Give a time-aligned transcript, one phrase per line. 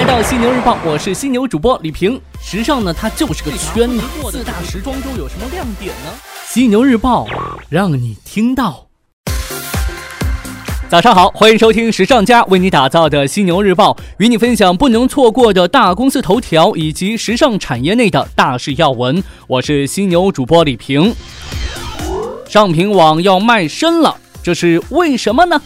[0.00, 2.18] 来到犀牛日报，我是犀牛主播李平。
[2.42, 4.00] 时尚呢，它就是个圈子。
[4.30, 6.10] 四大时装周有什么亮点呢？
[6.48, 7.26] 犀牛日报
[7.68, 8.86] 让你听到。
[10.88, 19.22] 早上好，欢迎收听时尚家为你打造的犀牛日报，与你分享不能错过的大公司头条以及时尚产业内的大事要闻。
[19.46, 21.14] 我是犀牛主播李平。
[22.48, 25.60] 上品网要卖身了，这是为什么呢？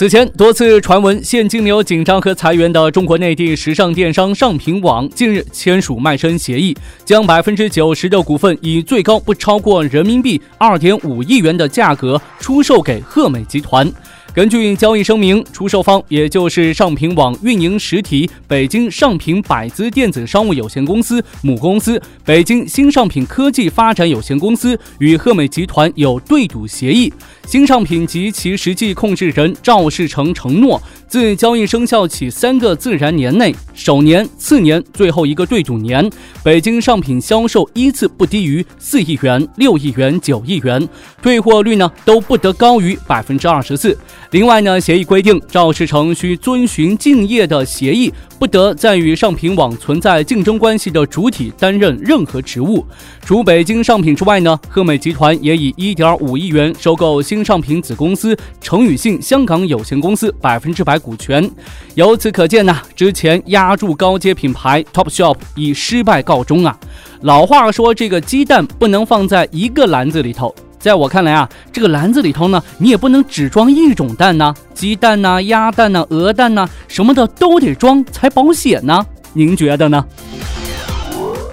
[0.00, 13.92] 此前多次传闻现金流紧张和裁员的中国内地时尚电商尚品网近日签署卖身协议，将百分之九十的股份以最高不超过人民币二点五亿元的价格出售给赫美集团。
[14.32, 27.12] 根据交易声明，出售方也就是上品网运营实体北京上品百姿电子商务有限公司母公司北京新上品科技发展有限公司与赫美集团有对赌协议。
[27.44, 36.08] 新上品及其实际控制人赵世成承诺，自交易生效起三个自然年内（首年、次年、最后一个对赌年），
[36.44, 40.88] 北京上品销售依次不低于四亿元、六亿元、九亿元，
[41.20, 43.98] 退货率呢都不得高于百分之二十四。
[44.30, 52.86] 另外呢，协议规定，赵世成需遵循竞业的协议，不得在与上品网存在竞争关系的主体担任任何职务。
[53.24, 61.50] 除北京上品之外呢，赫美集团也以一点五亿元收购新上品子公司成宇信香港有限公司百分之百股权。
[61.94, 66.78] 由此可见呢，之前压住高阶品牌 Topshop 以失败告终啊。
[67.22, 70.54] 老话说，这个鸡蛋不能放在一个篮子里头。
[70.78, 79.04] 在我看来啊，这个篮子里头呢，你也不能只装一种蛋呢，鸡蛋呐、鸭蛋呐、鹅蛋呐，什么的都得装才保险呢。
[79.34, 80.02] 您觉得呢？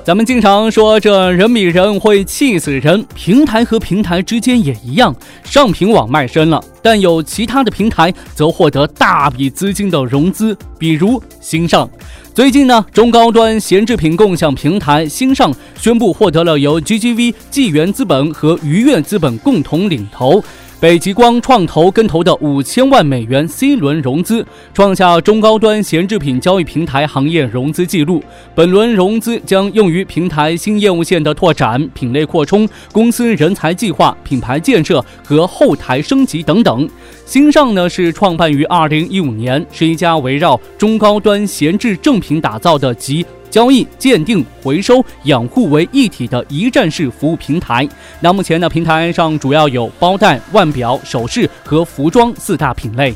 [0.08, 5.13] 咱们经常说这人比人会气死人，平台和平台之间也一样。
[5.44, 11.89] 上品网卖身了，但有其他的平台则获得大笔资金的融资，比如新上。
[12.33, 20.41] 最近呢，中高端闲置品共享平台新上宣布获得了由 GGV、纪元资本和愉悦资本共同领投。
[20.79, 24.45] 北极光创投跟投的五千万美元 C 轮融资，
[24.75, 28.23] 创下中高端闲置品交易平台行业融资记录。
[28.53, 36.88] 本轮融资将用于平台新业务线的拓展、品类扩充、公司人才计划、品牌建设和后台升级等等。
[37.25, 43.25] 新上呢是创办于二零一五年，是一家围绕中高端闲置正品打造的集。
[43.50, 47.88] 交易、鉴定、回收、养护为一体的一站式服务平台。
[48.19, 53.13] 那目前呢，平台上主要有包袋、腕表、首饰和服装四大品类。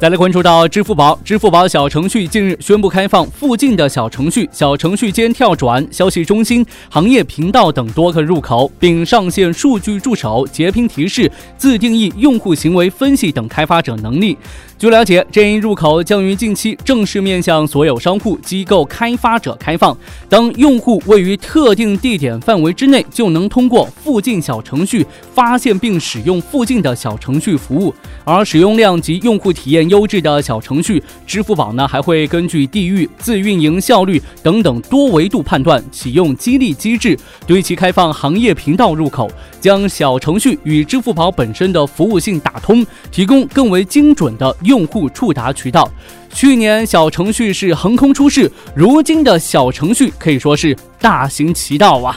[0.00, 14.36] 再来关注到支付宝，支付宝小程序近日宣布开放附近的小程序、小程序间跳转、消息中心、行业频道等多个入口，并上线数据助手、截屏提示、自定义用户行为分析等开发者能力。
[14.82, 19.96] 据了解，这一入口将于近期正式面向所有商户、机构、开发者开放。
[20.28, 27.94] 当用户位于特定地点范围之内，就能通过附近小程序发现并使用附近的小程序服务。
[28.24, 37.16] 而使用量及用户体验优质的小程序，支付宝呢还会根据地域、自运营效率等等多维度判断，启用激励机制，
[37.46, 42.18] 对其开放行业频道入口，将小程序与支付宝本身的服务。
[42.18, 44.71] 性打通，提供更为精准的优。
[44.72, 45.86] 用户触达渠道，
[46.32, 52.16] 去年小程序是横空出世，如今的小程序可以说是大行其道啊！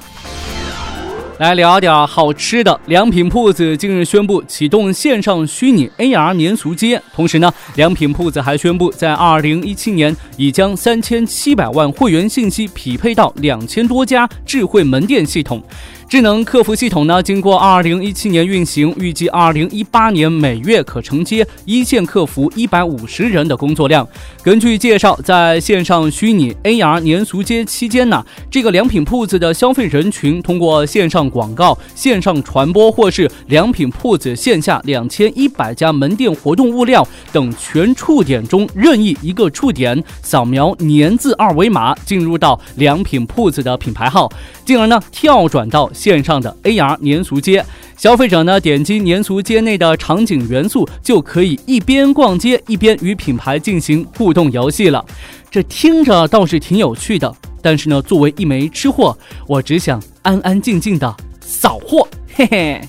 [1.38, 15.62] 来聊点好吃的，良品铺子近日宣布启动线上虚拟 AR 年俗街，同时呢，良品铺子还宣布在二零一七年已将三千七百万会员信息匹配到两千多家智慧门店系统。
[16.08, 24.08] 智能客服系统呢，经过二零一七年运行，预计二零一八年每月可承接一线客服一百五十人的工作量。
[24.44, 44.32] 根据介绍，在线上虚拟 AR 年俗街期间呢，这个良品铺子的消费人群通过线上广告、线上传播，或是良品铺子线下两千一百家门店活动物料等全触点中任意一个触点，扫描年字二维码，进入到良品铺子的品牌号，
[44.64, 45.92] 进而呢跳转到。
[45.96, 47.66] 线上的 AR 年俗街，
[47.98, 55.04] 消费者呢点击年俗街内的场景元素，就可以一边逛街一边与品牌进行互动游戏了。
[55.50, 62.82] 这听着倒是挺有趣的，但是呢，作为一枚吃货，我只想安安静静的扫货，嘿嘿。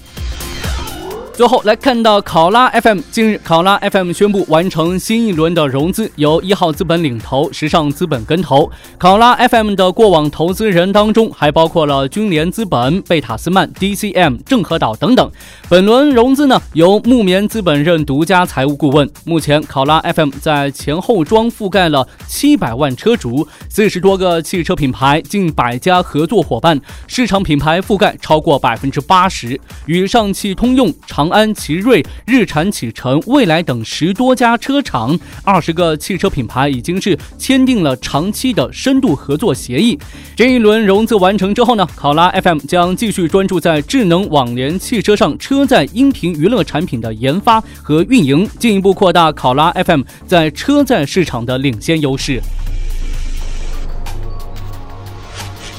[1.37, 8.71] 最后来看到考拉 FM，近日考拉 FM 宣布完成新一轮的融资，由一号资本领投，时尚资本跟投。
[8.97, 15.31] 考拉 FM 的过往投资人当中还包括了君联资本、贝塔斯曼、DCM、郑和岛等等。
[15.69, 19.07] 本轮融资呢，由木棉资本任独家财务顾问。
[19.27, 31.26] 目前考拉 FM 在前后装覆盖了七百万车主，四十多个汽车品牌，近百家合作伙伴，市场品牌覆盖超过百分之八十，与上汽通用长。
[31.27, 39.99] 长安、奇瑞、日产、启辰、蔚来等十多家车厂、二十个汽车品牌已经是签订了长期的深度合作协议。
[40.37, 52.41] 这一轮融资完成之后呢，考拉 FM 将继续专注在智能网联汽车上车载音频娱乐产品的研发和运营，进一步扩大考拉 FM 在车载市场的领先优势。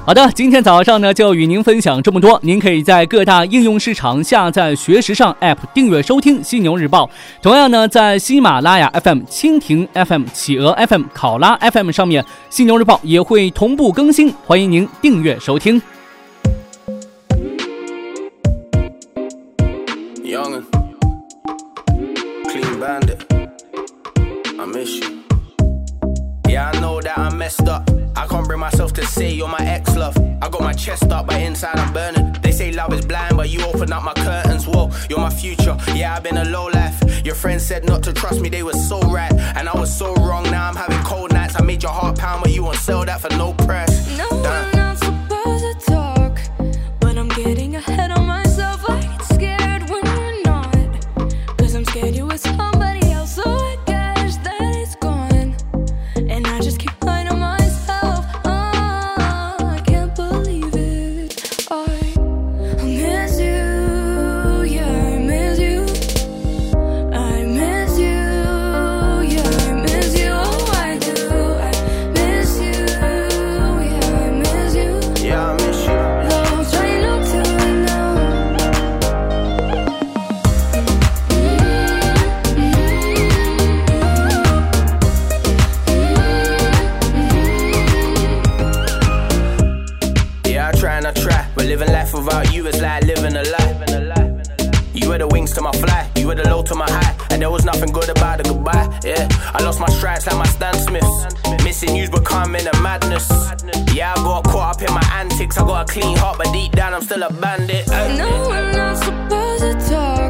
[0.07, 2.39] 好的，今天早上呢就与您分享这么多。
[2.42, 7.06] 您可以在各大应用市场下载“学时尚 ”App，订阅收听《犀牛日报》。
[7.42, 15.81] 同样呢，在喜马拉雅 FM、蜻蜓 FM、企鹅 FM、考拉 FM 上面，《犀牛日报》也会同步更新，欢迎您订阅收听。
[28.19, 29.48] I can't bring myself to say you
[29.95, 30.18] love.
[30.42, 32.34] I got my chest up, but inside I'm burning.
[32.42, 34.68] They say love is blind, but you open up my curtains.
[34.68, 35.78] Whoa, you're my future.
[35.94, 36.98] Yeah, I've been a low life.
[37.25, 39.34] Your friends said not to trust me, they were so right.
[39.56, 41.56] And I was so wrong, now I'm having cold nights.
[41.60, 44.18] I made your heart pound, but you won't sell that for no price.
[44.18, 44.37] No,
[99.57, 101.63] I lost my stripes like my Stan Smiths.
[101.63, 103.27] Missing you's becoming a madness.
[103.94, 105.57] Yeah, I got caught up in my antics.
[105.57, 107.88] I got a clean heart, but deep down I'm still a bandit.
[107.88, 110.27] No, we're not supposed to talk.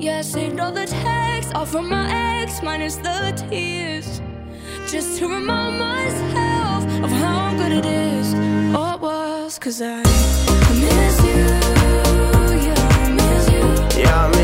[0.00, 2.08] Yeah, I saved all the texts, all from my
[2.40, 4.22] ex, minus the tears.
[4.90, 8.32] Just to remind myself of how good it is.
[8.74, 11.44] Oh, it was, cause I, I miss you.
[12.64, 14.00] Yeah, I miss you.
[14.00, 14.39] Yeah, I miss